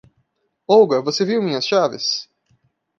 Olga, 0.67 0.99
você 0.99 1.23
viu 1.23 1.43
minhas 1.43 1.63
chaves? 1.63 2.27